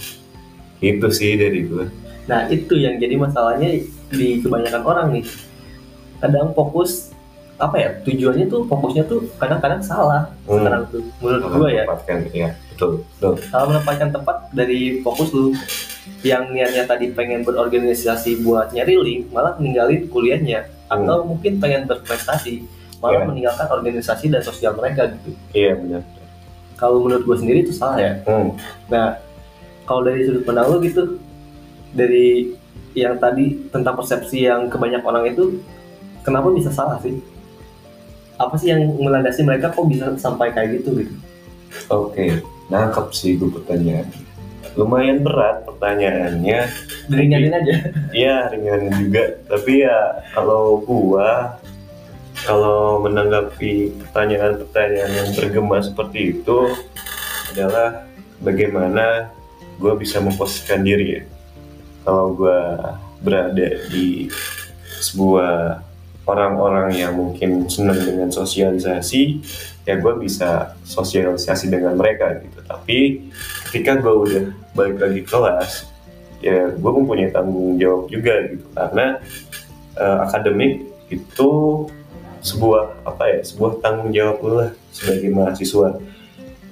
Itu 0.81 1.13
sih 1.13 1.37
dari 1.37 1.67
gue. 1.67 1.85
nah 2.29 2.47
itu 2.47 2.77
yang 2.77 3.01
jadi 3.01 3.17
masalahnya 3.17 3.81
di 4.07 4.39
kebanyakan 4.39 4.83
orang 4.87 5.07
nih. 5.19 5.25
Kadang 6.21 6.53
fokus 6.53 7.11
apa 7.61 7.75
ya 7.77 7.89
tujuannya 8.01 8.45
tuh 8.47 8.65
fokusnya 8.65 9.05
tuh 9.05 9.21
kadang-kadang 9.37 9.77
salah 9.79 10.33
Hmm. 10.43 10.59
sekarang 10.59 10.81
tuh 10.89 11.01
menurut 11.19 11.41
gua 11.47 11.69
ya 11.69 11.83
iya, 12.33 12.49
betul, 12.67 13.05
betul. 13.13 13.33
salah 13.45 13.65
menempatkan 13.69 14.09
tempat 14.09 14.49
dari 14.51 14.81
fokus 14.99 15.29
lu 15.29 15.53
yang 16.21 16.49
niatnya 16.49 16.83
tadi 16.83 17.13
pengen 17.13 17.45
berorganisasi 17.45 18.41
buat 18.41 18.73
nyari 18.73 18.97
link 18.97 19.21
malah 19.29 19.53
meninggalin 19.55 20.05
kuliahnya 20.07 20.65
Hmm. 20.89 21.05
atau 21.05 21.23
mungkin 21.23 21.55
pengen 21.55 21.85
berprestasi 21.85 22.65
malah 22.97 23.21
Iya. 23.21 23.27
meninggalkan 23.27 23.67
organisasi 23.71 24.25
dan 24.27 24.41
sosial 24.41 24.73
mereka 24.73 25.07
gitu 25.07 25.31
Iya 25.53 25.71
benar. 25.75 26.01
kalau 26.75 26.99
menurut 26.99 27.23
gue 27.23 27.37
sendiri 27.37 27.59
itu 27.61 27.71
salah 27.71 27.95
ya 27.95 28.13
Hmm. 28.25 28.57
nah 28.87 29.21
kalau 29.83 30.01
dari 30.01 30.25
sudut 30.25 30.41
pandang 30.41 30.65
lu 30.67 30.81
gitu 30.81 31.21
dari 31.91 32.57
yang 32.91 33.15
tadi 33.15 33.69
tentang 33.69 33.93
persepsi 33.93 34.43
yang 34.43 34.67
kebanyak 34.67 34.99
orang 34.99 35.29
itu 35.29 35.61
kenapa 36.21 36.49
bisa 36.49 36.67
salah 36.67 36.99
sih 36.99 37.15
apa 38.47 38.55
sih 38.57 38.73
yang 38.73 38.81
melandasi 38.97 39.45
mereka 39.45 39.69
kok 39.69 39.85
bisa 39.85 40.09
sampai 40.17 40.53
kayak 40.53 40.81
gitu 40.81 41.01
gitu 41.01 41.13
Oke, 41.87 42.43
nangkep 42.67 43.07
sih 43.15 43.39
gue 43.39 43.47
pertanyaan. 43.47 44.07
Lumayan 44.79 45.19
berat 45.19 45.67
pertanyaannya. 45.67 46.59
diringanin 47.11 47.51
aja 47.51 47.75
Iya 48.15 48.35
ringan 48.55 48.87
juga, 48.95 49.35
tapi 49.51 49.83
ya 49.83 50.23
kalau 50.31 50.79
gua 50.79 51.59
kalau 52.47 53.03
menanggapi 53.03 53.91
pertanyaan-pertanyaan 53.99 55.11
yang 55.11 55.29
bergema 55.35 55.83
seperti 55.83 56.39
itu 56.39 56.71
adalah 57.51 58.07
bagaimana 58.39 59.27
gua 59.75 59.99
bisa 59.99 60.23
memposisikan 60.23 60.87
diri 60.87 61.19
ya. 61.19 61.23
Kalau 62.07 62.31
gua 62.31 62.95
berada 63.19 63.67
di 63.91 64.31
sebuah 65.03 65.83
orang-orang 66.29 66.93
yang 66.93 67.13
mungkin 67.17 67.65
senang 67.65 67.97
dengan 67.97 68.29
sosialisasi, 68.29 69.41
ya 69.85 69.97
gue 69.97 70.13
bisa 70.21 70.77
sosialisasi 70.85 71.73
dengan 71.73 71.97
mereka 71.97 72.37
gitu. 72.41 72.59
Tapi 72.65 73.29
ketika 73.69 73.97
gue 73.97 74.13
udah 74.13 74.45
balik 74.77 74.97
lagi 75.01 75.21
kelas, 75.25 75.89
ya 76.41 76.69
gue 76.69 76.91
mempunyai 76.91 77.33
tanggung 77.33 77.77
jawab 77.81 78.09
juga 78.09 78.35
gitu. 78.53 78.65
Karena 78.77 79.17
eh, 79.97 80.17
akademik 80.29 80.73
itu 81.11 81.49
sebuah 82.41 83.05
apa 83.05 83.23
ya 83.29 83.39
sebuah 83.45 83.85
tanggung 83.85 84.09
jawab 84.13 84.37
lah 84.45 84.69
sebagai 84.93 85.29
mahasiswa. 85.33 85.97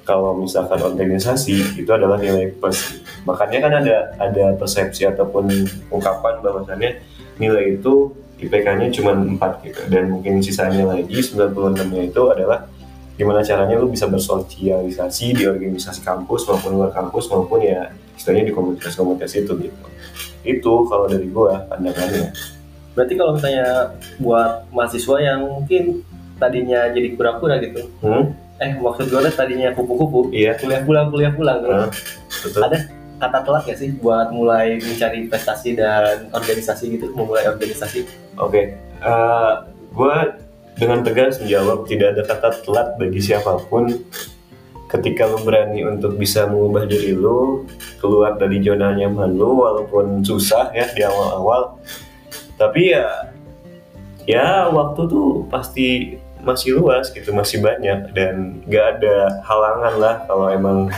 Kalau 0.06 0.42
misalkan 0.42 0.82
organisasi 0.82 1.78
itu 1.78 1.90
adalah 1.94 2.18
nilai 2.18 2.50
plus. 2.58 2.98
Makanya 3.30 3.58
kan 3.62 3.74
ada 3.78 3.98
ada 4.18 4.46
persepsi 4.58 5.06
ataupun 5.06 5.46
ungkapan 5.94 6.42
bahwasannya 6.42 6.98
nilai 7.38 7.78
itu 7.78 8.10
IPK-nya 8.40 8.88
cuma 8.96 9.12
4 9.16 9.68
gitu. 9.68 9.82
Dan 9.92 10.16
mungkin 10.16 10.40
sisanya 10.40 10.88
lagi 10.88 11.12
96-nya 11.12 12.04
itu 12.08 12.22
adalah 12.32 12.66
gimana 13.20 13.44
caranya 13.44 13.76
lu 13.76 13.92
bisa 13.92 14.08
bersosialisasi 14.08 15.36
di 15.36 15.44
organisasi 15.44 16.08
kampus 16.08 16.48
maupun 16.48 16.80
luar 16.80 16.96
kampus 16.96 17.28
maupun 17.28 17.60
ya 17.60 17.92
istilahnya 18.16 18.48
di 18.48 18.54
komunitas-komunitas 18.56 19.36
itu 19.36 19.52
gitu. 19.60 19.86
Itu 20.48 20.74
kalau 20.88 21.12
dari 21.12 21.28
gua 21.28 21.68
pandangannya. 21.68 22.32
Berarti 22.96 23.14
kalau 23.20 23.36
misalnya 23.36 23.96
buat 24.24 24.72
mahasiswa 24.72 25.18
yang 25.20 25.44
mungkin 25.44 26.04
tadinya 26.40 26.88
jadi 26.96 27.16
kura-kura 27.20 27.60
gitu. 27.60 27.92
Hmm? 28.00 28.32
eh 28.60 28.76
maksud 28.76 29.08
gue 29.08 29.20
tuh 29.24 29.34
tadinya 29.34 29.72
kupu-kupu. 29.72 30.36
Iya. 30.36 30.60
Kuliah 30.60 30.84
pulang 30.84 31.08
kuliah 31.08 31.32
pulang 31.32 31.64
Nah, 31.64 31.88
betul. 32.44 32.60
Ada 32.60 32.78
kata 33.20 33.44
telat 33.44 33.64
gak 33.68 33.80
sih 33.80 33.92
buat 34.00 34.32
mulai 34.32 34.80
mencari 34.80 35.28
prestasi 35.28 35.76
dan 35.76 36.32
organisasi 36.32 36.96
gitu? 36.96 37.12
Memulai 37.14 37.46
organisasi? 37.52 38.08
Oke, 38.40 38.80
eh, 38.80 39.52
gue 39.94 40.16
dengan 40.80 41.04
tegas 41.04 41.44
menjawab 41.44 41.84
tidak 41.92 42.16
ada 42.16 42.24
kata 42.24 42.50
telat 42.64 42.88
bagi 42.96 43.20
siapa 43.20 43.60
pun. 43.68 43.92
Ketika 44.90 45.30
lu 45.30 45.46
berani 45.46 45.86
untuk 45.86 46.18
bisa 46.18 46.50
mengubah 46.50 46.90
diri 46.90 47.14
lu 47.14 47.62
keluar 48.02 48.42
dari 48.42 48.58
zona 48.58 48.90
nyaman 48.98 49.38
lu, 49.38 49.62
walaupun 49.62 50.26
susah 50.26 50.74
ya 50.74 50.90
di 50.98 51.06
awal-awal, 51.06 51.78
tapi 52.58 52.98
ya 52.98 53.30
ya 54.26 54.66
waktu 54.74 55.06
tuh 55.06 55.46
pasti 55.46 56.18
masih 56.42 56.82
luas 56.82 57.14
gitu, 57.14 57.30
masih 57.38 57.62
banyak. 57.62 58.10
Dan 58.18 58.66
gak 58.66 58.98
ada 58.98 59.46
halangan 59.46 59.94
lah 60.02 60.16
kalau 60.26 60.48
emang 60.50 60.90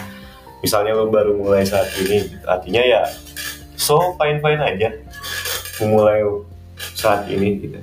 misalnya 0.61 0.93
lu 0.95 1.09
baru 1.09 1.37
mulai 1.37 1.65
saat 1.65 1.89
ini, 1.97 2.29
gitu. 2.29 2.45
artinya 2.45 2.81
ya 2.81 3.01
so 3.75 4.13
fine 4.17 4.37
fine 4.39 4.61
aja 4.61 4.89
memulai 5.81 6.21
saat 6.93 7.25
ini 7.29 7.57
gitu. 7.61 7.81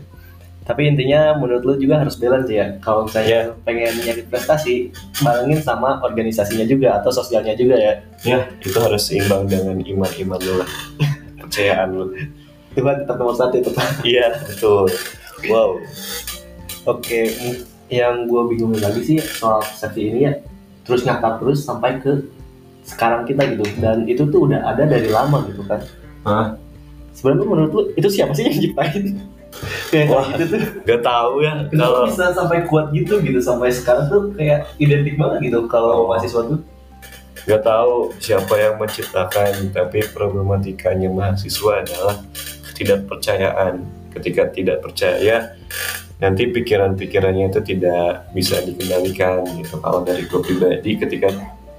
Tapi 0.68 0.84
intinya 0.84 1.32
menurut 1.32 1.64
lu 1.64 1.74
juga 1.80 1.96
harus 1.96 2.12
balance 2.20 2.52
ya. 2.52 2.76
Kalau 2.84 3.08
misalnya 3.08 3.56
pengen 3.64 3.88
nyari 4.04 4.20
prestasi, 4.28 4.92
barengin 5.24 5.64
sama 5.64 5.96
organisasinya 6.04 6.68
juga 6.68 7.00
atau 7.00 7.08
sosialnya 7.08 7.56
juga 7.56 7.80
ya. 7.80 8.04
Ya, 8.20 8.44
itu 8.60 8.76
harus 8.76 9.08
seimbang 9.08 9.48
dengan 9.48 9.80
iman-iman 9.80 10.36
lu 10.36 10.60
lah. 10.60 10.68
Kepercayaan 11.40 11.88
lu. 11.96 12.12
Itu 12.76 12.84
kan 12.84 13.00
tetap 13.00 13.16
nomor 13.16 13.32
satu 13.32 13.56
itu 13.56 13.72
kan. 13.72 13.88
Iya, 14.04 14.44
betul. 14.44 14.92
Wow. 15.48 15.80
Oke, 16.84 17.32
m- 17.32 17.64
yang 17.88 18.28
gue 18.28 18.42
bingung 18.52 18.76
lagi 18.76 19.00
sih 19.00 19.18
soal 19.24 19.64
persepsi 19.64 20.12
ini 20.12 20.28
ya. 20.28 20.36
Terus 20.84 21.00
ngakak 21.08 21.40
terus 21.40 21.64
sampai 21.64 21.96
ke 21.96 22.28
sekarang 22.88 23.28
kita 23.28 23.44
gitu. 23.52 23.64
Dan 23.78 24.08
itu 24.08 24.24
tuh 24.24 24.48
udah 24.48 24.64
ada 24.64 24.88
dari 24.88 25.12
lama 25.12 25.44
gitu 25.46 25.60
kan. 25.68 25.84
Hah? 26.24 26.56
Sebenarnya 27.12 27.44
menurut 27.44 27.70
lu 27.70 27.82
itu 27.94 28.08
siapa 28.08 28.32
sih 28.32 28.48
yang 28.48 28.56
ciptain? 28.56 29.04
Kayak 29.90 30.06
Wah. 30.12 30.24
gitu 30.32 30.44
tuh. 30.54 30.60
Gak 30.86 31.02
tahu 31.02 31.32
ya 31.42 31.66
kalau 31.72 32.06
bisa 32.06 32.30
sampai 32.30 32.62
kuat 32.64 32.92
gitu 32.92 33.18
gitu 33.20 33.40
sampai 33.40 33.72
sekarang 33.72 34.06
tuh 34.06 34.30
kayak 34.36 34.70
identik 34.78 35.16
banget 35.16 35.50
gitu 35.50 35.66
kalau 35.66 36.04
Oh. 36.04 36.06
mahasiswa 36.12 36.46
tuh. 36.46 36.60
Gak 37.48 37.64
tahu 37.64 38.12
siapa 38.20 38.54
yang 38.54 38.76
menciptakan, 38.76 39.72
tapi 39.72 40.04
problematikanya 40.12 41.08
mahasiswa 41.08 41.80
adalah 41.80 42.20
ketidakpercayaan. 42.68 43.82
Ketika 44.12 44.52
tidak 44.52 44.84
percaya, 44.84 45.56
nanti 46.18 46.48
pikiran-pikirannya 46.48 47.48
itu 47.48 47.60
tidak 47.64 48.28
bisa 48.30 48.60
dikendalikan 48.60 49.42
gitu. 49.58 49.80
Kalau 49.80 50.04
dari 50.04 50.28
gue 50.28 50.40
pribadi, 50.40 50.90
ketika 50.96 51.28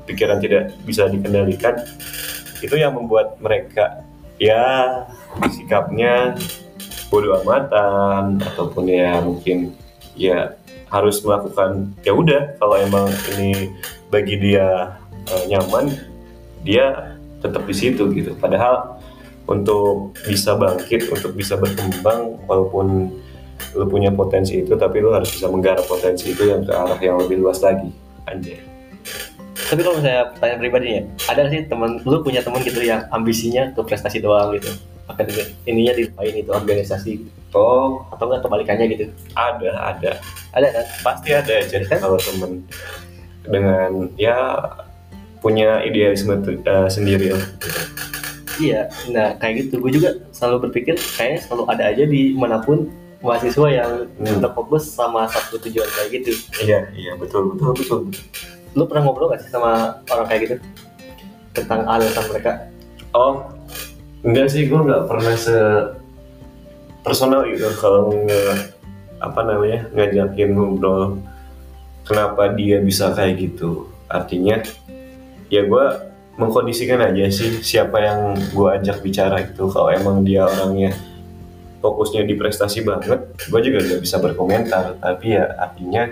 pikiran 0.10 0.42
tidak 0.42 0.74
bisa 0.82 1.06
dikendalikan, 1.06 1.78
itu 2.66 2.74
yang 2.74 2.98
membuat 2.98 3.38
mereka 3.38 4.01
ya 4.42 5.06
sikapnya 5.46 6.34
bodoh 7.13 7.38
amatan 7.46 8.42
ataupun 8.42 8.89
ya 8.89 9.22
mungkin 9.22 9.78
ya 10.18 10.58
harus 10.89 11.22
melakukan 11.22 11.94
ya 12.01 12.18
udah 12.18 12.58
kalau 12.58 12.75
emang 12.82 13.08
ini 13.38 13.70
bagi 14.10 14.42
dia 14.42 14.98
eh, 15.30 15.44
nyaman 15.54 15.94
dia 16.66 17.16
tetap 17.39 17.63
di 17.70 17.75
situ 17.78 18.10
gitu. 18.12 18.34
Padahal 18.36 19.00
untuk 19.50 20.13
bisa 20.30 20.54
bangkit 20.54 21.10
untuk 21.10 21.34
bisa 21.34 21.58
berkembang 21.58 22.38
walaupun 22.46 23.10
lu 23.74 23.86
punya 23.89 24.13
potensi 24.13 24.62
itu 24.62 24.74
tapi 24.78 25.01
lu 25.01 25.12
harus 25.12 25.30
bisa 25.34 25.50
menggarap 25.50 25.84
potensi 25.89 26.32
itu 26.32 26.48
yang 26.48 26.63
ke 26.63 26.74
arah 26.74 27.00
yang 27.01 27.18
lebih 27.22 27.44
luas 27.44 27.60
lagi 27.60 27.89
anjay 28.30 28.62
Tapi 29.70 29.80
kalau 29.80 29.96
misalnya 29.98 30.34
pertanyaan 30.34 30.60
pribadi 30.60 30.88
ya, 30.90 31.02
ada 31.28 31.42
sih 31.46 31.62
teman 31.64 32.02
lu 32.02 32.18
punya 32.20 32.42
teman 32.42 32.60
gitu 32.62 32.82
yang 32.82 33.06
ambisinya 33.10 33.70
ke 33.72 33.82
prestasi 33.86 34.18
doang 34.18 34.58
gitu? 34.58 34.74
Akademi 35.06 35.42
ininya 35.66 35.94
dilupain 35.94 36.34
itu 36.36 36.50
organisasi 36.50 37.12
oh 37.50 38.06
atau 38.10 38.30
enggak 38.30 38.46
kebalikannya 38.46 38.86
gitu? 38.90 39.06
ada 39.34 39.74
ada 39.90 40.12
Ada 40.54 40.68
kan? 40.70 40.86
pasti 41.02 41.30
ada 41.34 41.54
aja 41.56 41.78
Kan? 41.82 41.98
kalau 41.98 42.18
temen 42.18 42.62
dengan 43.42 43.90
ya 44.16 44.38
punya 45.40 45.82
idealisme 45.82 46.38
eh, 46.46 46.90
sendiri 46.90 47.34
lah 47.34 47.46
Iya, 48.60 48.92
nah 49.08 49.40
kayak 49.40 49.72
gitu. 49.72 49.80
Gue 49.80 49.88
juga 49.90 50.20
selalu 50.30 50.68
berpikir 50.68 51.00
kayaknya 51.16 51.40
selalu 51.42 51.64
ada 51.72 51.84
aja 51.90 52.04
di 52.04 52.36
mana 52.36 52.60
pun 52.60 52.92
mahasiswa 53.20 53.68
yang 53.72 53.92
Hmm. 54.20 54.44
terfokus 54.44 54.84
sama 54.84 55.24
satu 55.26 55.56
tujuan 55.60 55.88
kayak 55.90 56.10
gitu. 56.20 56.32
iya 56.60 56.84
iya 56.92 57.16
betul 57.16 57.56
betul 57.56 57.72
betul 57.72 58.00
Lu 58.78 58.86
pernah 58.86 59.10
ngobrol 59.10 59.34
gak 59.34 59.42
sih 59.46 59.52
sama 59.52 60.02
orang 60.12 60.26
kayak 60.30 60.42
gitu? 60.46 60.56
Tentang 61.58 61.86
alasan 61.90 62.26
mereka? 62.30 62.70
Oh, 63.16 63.50
enggak 64.22 64.54
sih, 64.54 64.70
gue 64.70 64.78
nggak 64.78 65.10
pernah 65.10 65.34
se 65.34 65.58
personal 67.02 67.48
gitu 67.50 67.66
kalau 67.80 68.14
nge 68.14 68.76
apa 69.20 69.40
namanya 69.44 69.88
ngajakin 69.96 70.54
ngobrol 70.54 71.20
kenapa 72.06 72.54
dia 72.54 72.78
bisa 72.84 73.12
kayak 73.18 73.40
gitu. 73.42 73.90
Artinya 74.06 74.62
ya 75.50 75.66
gue 75.66 75.86
mengkondisikan 76.38 77.02
aja 77.02 77.28
sih 77.34 77.60
siapa 77.60 77.98
yang 78.00 78.20
gue 78.54 78.70
ajak 78.80 79.02
bicara 79.04 79.44
itu 79.44 79.68
kalau 79.74 79.92
emang 79.92 80.24
dia 80.24 80.48
orangnya 80.48 80.96
fokusnya 81.80 82.28
di 82.28 82.36
prestasi 82.36 82.84
banget, 82.84 83.24
gue 83.48 83.60
juga 83.64 83.79
nggak 83.84 84.01
bisa 84.03 84.20
berkomentar. 84.20 85.00
Tapi 85.00 85.25
ya 85.36 85.46
artinya 85.58 86.12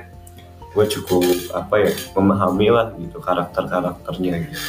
gue 0.75 0.85
cukup 0.99 1.23
apa 1.55 1.89
ya 1.89 1.91
memahami 2.13 2.67
lah 2.69 2.93
gitu 2.97 3.17
karakter 3.19 3.65
karakternya 3.65 4.45
gitu. 4.45 4.59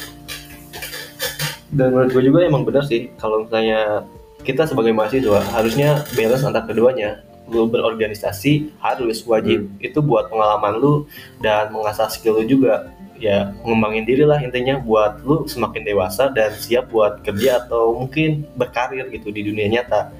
Dan 1.69 1.93
menurut 1.93 2.11
gue 2.17 2.23
juga 2.33 2.39
emang 2.49 2.65
benar 2.65 2.89
sih 2.89 3.13
kalau 3.21 3.45
misalnya 3.45 4.09
kita 4.41 4.65
sebagai 4.65 4.97
mahasiswa 4.97 5.45
harusnya 5.53 6.01
balance 6.17 6.45
antara 6.47 6.65
keduanya. 6.65 7.21
Lu 7.49 7.65
berorganisasi 7.69 8.77
harus 8.81 9.25
wajib 9.25 9.73
itu 9.81 9.99
buat 10.05 10.29
pengalaman 10.29 10.81
lu 10.81 10.95
dan 11.41 11.73
mengasah 11.73 12.09
skill 12.09 12.41
lu 12.41 12.45
juga. 12.45 12.93
Ya 13.19 13.51
ngembangin 13.67 14.07
diri 14.07 14.23
lah 14.23 14.39
intinya 14.39 14.79
buat 14.79 15.27
lu 15.27 15.45
semakin 15.45 15.83
dewasa 15.83 16.31
dan 16.31 16.55
siap 16.55 16.89
buat 16.95 17.19
kerja 17.27 17.67
atau 17.67 17.99
mungkin 17.99 18.47
berkarir 18.55 19.11
gitu 19.11 19.29
di 19.35 19.43
dunia 19.43 19.67
nyata. 19.69 20.13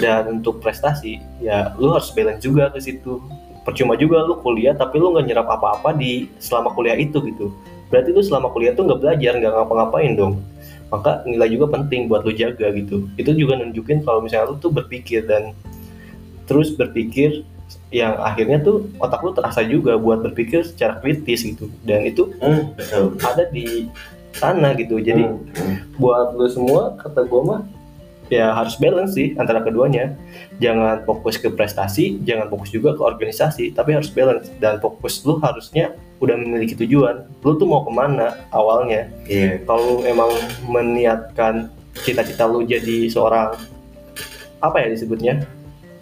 Dan 0.00 0.40
untuk 0.42 0.58
prestasi 0.60 1.22
ya 1.40 1.72
lu 1.78 1.94
harus 1.94 2.12
balance 2.12 2.42
juga 2.44 2.68
ke 2.68 2.82
situ. 2.82 3.22
Percuma 3.66 3.98
juga 3.98 4.22
lu 4.22 4.38
kuliah 4.38 4.78
tapi 4.78 5.02
lu 5.02 5.10
nggak 5.10 5.26
nyerap 5.26 5.48
apa-apa 5.50 5.90
di 5.98 6.30
selama 6.38 6.70
kuliah 6.70 6.94
itu 6.94 7.18
gitu. 7.26 7.50
Berarti 7.90 8.14
lu 8.14 8.22
selama 8.22 8.54
kuliah 8.54 8.72
tuh 8.78 8.86
nggak 8.86 9.00
belajar 9.02 9.32
nggak 9.34 9.52
ngapa-ngapain 9.52 10.14
dong. 10.14 10.38
Maka 10.86 11.26
nilai 11.26 11.50
juga 11.50 11.74
penting 11.74 12.06
buat 12.06 12.22
lu 12.22 12.30
jaga 12.30 12.70
gitu. 12.70 13.10
Itu 13.18 13.34
juga 13.34 13.58
nunjukin 13.58 14.06
kalau 14.06 14.22
misalnya 14.22 14.54
lu 14.54 14.62
tuh 14.62 14.70
berpikir 14.70 15.26
dan 15.26 15.50
terus 16.46 16.70
berpikir 16.70 17.42
yang 17.90 18.14
akhirnya 18.22 18.62
tuh 18.62 18.86
otak 19.02 19.18
lu 19.26 19.34
terasa 19.34 19.66
juga 19.66 19.98
buat 19.98 20.22
berpikir 20.22 20.62
secara 20.62 21.02
kritis 21.02 21.42
gitu. 21.42 21.66
Dan 21.82 22.06
itu 22.06 22.30
Hmm, 22.38 22.70
ada 23.18 23.50
di 23.50 23.90
sana 24.30 24.78
gitu. 24.78 25.02
Jadi 25.02 25.26
Hmm. 25.26 25.90
buat 25.98 26.38
lu 26.38 26.46
semua 26.46 26.94
kata 27.02 27.26
gue 27.26 27.42
mah 27.42 27.66
ya 28.32 28.50
harus 28.52 28.74
balance 28.78 29.14
sih 29.14 29.34
antara 29.38 29.62
keduanya. 29.62 30.14
Jangan 30.58 31.06
fokus 31.06 31.38
ke 31.38 31.52
prestasi 31.52 32.18
jangan 32.26 32.50
fokus 32.50 32.72
juga 32.72 32.96
ke 32.96 33.02
organisasi 33.02 33.74
tapi 33.74 33.94
harus 33.94 34.10
balance. 34.10 34.50
Dan 34.58 34.82
fokus 34.82 35.22
lu 35.22 35.38
harusnya 35.40 35.94
udah 36.18 36.36
memiliki 36.36 36.74
tujuan. 36.74 37.28
Lu 37.44 37.56
tuh 37.56 37.68
mau 37.68 37.84
ke 37.84 37.92
mana 37.92 38.34
awalnya? 38.50 39.08
Iya. 39.28 39.62
kalau 39.68 40.02
emang 40.06 40.30
meniatkan 40.66 41.70
cita-cita 42.04 42.44
lu 42.48 42.64
jadi 42.64 43.08
seorang 43.08 43.56
apa 44.60 44.76
ya 44.82 44.88
disebutnya? 44.92 45.44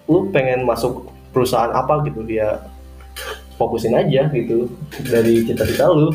Lu 0.07 0.29
pengen 0.31 0.65
masuk 0.65 1.09
perusahaan 1.35 1.73
apa 1.75 2.07
gitu 2.07 2.23
ya 2.31 2.63
fokusin 3.59 3.95
aja 3.95 4.31
gitu 4.31 4.71
dari 5.11 5.43
cita-cita 5.47 5.91
lu. 5.91 6.15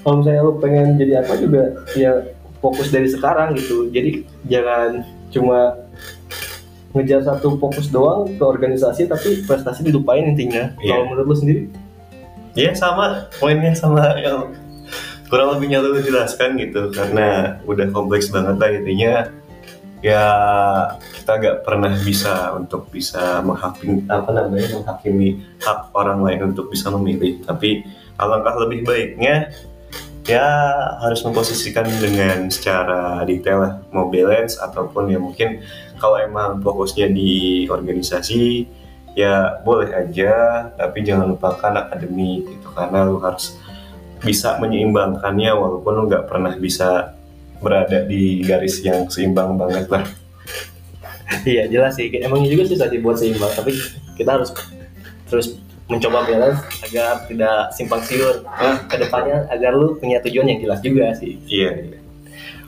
Kalau 0.00 0.22
misalnya 0.22 0.42
lu 0.46 0.54
pengen 0.58 0.96
jadi 0.96 1.24
apa 1.24 1.34
juga 1.38 1.62
ya 1.98 2.12
fokus 2.60 2.92
dari 2.92 3.08
sekarang 3.08 3.56
gitu. 3.56 3.88
Jadi 3.88 4.24
jangan 4.46 5.04
cuma 5.32 5.74
ngejar 6.90 7.22
satu 7.22 7.54
fokus 7.56 7.86
doang 7.86 8.34
ke 8.34 8.42
organisasi 8.44 9.06
tapi 9.06 9.42
prestasi 9.46 9.86
dilupain 9.86 10.26
intinya. 10.26 10.74
Iya. 10.78 11.00
kalau 11.00 11.04
menurut 11.10 11.26
lu 11.26 11.36
sendiri? 11.36 11.62
Iya 12.58 12.74
sama, 12.74 13.30
poinnya 13.38 13.72
sama 13.78 14.18
yang 14.18 14.50
kurang 15.30 15.54
lebihnya 15.56 15.78
lu 15.80 16.02
jelaskan 16.02 16.58
gitu. 16.58 16.90
Karena 16.90 17.58
udah 17.64 17.86
kompleks 17.94 18.28
banget 18.28 18.56
lah 18.58 18.70
intinya. 18.74 19.14
Ya 20.00 20.24
kita 21.12 21.32
nggak 21.36 21.58
pernah 21.62 21.92
bisa 22.00 22.56
untuk 22.56 22.88
bisa 22.88 23.44
menghakimi 23.44 24.08
apa 24.08 24.32
namanya 24.32 24.80
menghakimi 24.80 25.44
hak 25.60 25.92
orang 25.94 26.24
lain 26.24 26.40
untuk 26.50 26.72
bisa 26.72 26.90
memilih. 26.90 27.38
Tapi 27.44 27.86
alangkah 28.18 28.56
lebih 28.66 28.82
baiknya 28.82 29.52
ya 30.30 30.46
harus 31.02 31.18
memposisikan 31.26 31.90
dengan 31.98 32.46
secara 32.46 33.26
detail 33.26 33.58
lah. 33.58 33.72
Mau 33.90 34.06
balance 34.06 34.54
ataupun 34.62 35.10
ya 35.10 35.18
mungkin 35.18 35.66
kalau 35.98 36.22
emang 36.22 36.62
fokusnya 36.62 37.10
di 37.10 37.66
organisasi 37.66 38.70
ya 39.18 39.58
boleh 39.66 39.90
aja. 39.90 40.70
Tapi 40.78 41.02
jangan 41.02 41.34
lupakan 41.34 41.74
akademi 41.74 42.46
gitu 42.46 42.70
karena 42.70 43.02
lu 43.02 43.18
harus 43.18 43.58
bisa 44.22 44.54
menyeimbangkannya 44.62 45.50
walaupun 45.50 45.92
lu 45.98 46.02
nggak 46.06 46.30
pernah 46.30 46.54
bisa 46.54 47.18
berada 47.60 48.08
di 48.08 48.40
garis 48.46 48.80
yang 48.80 49.10
seimbang 49.12 49.58
banget 49.58 49.90
lah. 49.90 50.04
Iya 51.46 51.70
jelas 51.70 51.94
sih, 51.94 52.10
emangnya 52.10 52.50
juga 52.50 52.66
susah 52.66 52.90
dibuat 52.90 53.22
seimbang, 53.22 53.54
tapi 53.54 53.70
kita 54.18 54.34
harus 54.34 54.50
terus 55.30 55.59
mencoba 55.90 56.22
balance 56.22 56.62
agar 56.86 57.26
tidak 57.26 57.74
simpang 57.74 58.02
siur 58.06 58.46
ke 58.86 58.96
depannya 58.96 59.44
agar 59.50 59.74
lu 59.74 59.98
punya 59.98 60.22
tujuan 60.22 60.46
yang 60.46 60.60
jelas 60.62 60.78
juga 60.80 61.10
sih. 61.18 61.34
iya 61.50 61.70
iya. 61.74 61.98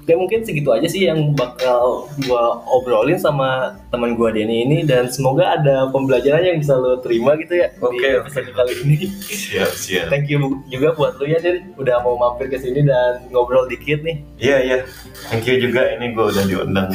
Oke 0.02 0.18
mungkin 0.18 0.42
segitu 0.42 0.66
aja 0.74 0.90
sih 0.90 1.06
yang 1.06 1.30
bakal 1.38 2.10
gua 2.26 2.58
obrolin 2.66 3.14
sama 3.14 3.78
teman 3.94 4.18
gua 4.18 4.34
Denny 4.34 4.66
ini 4.66 4.82
dan 4.82 5.06
semoga 5.06 5.54
ada 5.54 5.94
pembelajaran 5.94 6.42
yang 6.42 6.58
bisa 6.58 6.74
lu 6.74 6.98
terima 6.98 7.38
gitu 7.38 7.54
ya 7.54 7.70
Oke, 7.78 8.02
di 8.02 8.18
episode 8.18 8.50
kali 8.50 8.74
ini. 8.82 9.06
siap 9.30 9.70
siap. 9.70 10.10
Thank 10.10 10.26
you 10.26 10.58
juga 10.66 10.98
buat 10.98 11.22
lu 11.22 11.30
ya 11.30 11.38
Den 11.38 11.70
udah 11.78 12.02
mau 12.02 12.18
mampir 12.18 12.50
ke 12.50 12.58
sini 12.58 12.82
dan 12.82 13.22
ngobrol 13.30 13.70
dikit 13.70 14.02
nih. 14.02 14.18
iya 14.42 14.58
iya. 14.66 14.78
Thank 15.30 15.46
you 15.46 15.62
juga. 15.70 15.94
Ini 15.94 16.18
gue 16.18 16.26
udah 16.34 16.44
diundang 16.50 16.90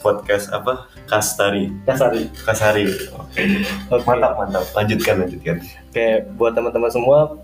podcast 0.00 0.50
apa? 0.54 0.86
Kastari. 1.06 1.70
Kasari. 1.84 2.30
Kasari 2.32 2.84
oke. 2.88 3.42
Oke. 3.90 4.02
mantap 4.06 4.32
mantap. 4.38 4.64
Lanjutkan 4.74 5.24
lanjutkan. 5.24 5.56
Oke, 5.90 6.06
buat 6.38 6.52
teman-teman 6.54 6.90
semua, 6.90 7.38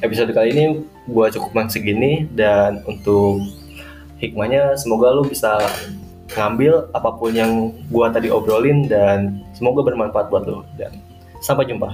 episode 0.00 0.30
kali 0.32 0.54
ini 0.54 0.64
gua 1.10 1.28
cukup 1.28 1.68
segini 1.68 2.26
dan 2.32 2.82
untuk 2.88 3.44
hikmahnya 4.18 4.78
semoga 4.78 5.12
lu 5.12 5.26
bisa 5.26 5.58
ngambil 6.34 6.90
apa 6.96 7.10
pun 7.14 7.32
yang 7.34 7.70
gua 7.92 8.10
tadi 8.10 8.32
obrolin 8.32 8.88
dan 8.88 9.44
semoga 9.54 9.84
bermanfaat 9.84 10.32
buat 10.32 10.44
lu. 10.48 10.64
Dan 10.80 10.98
sampai 11.44 11.68
jumpa. 11.68 11.92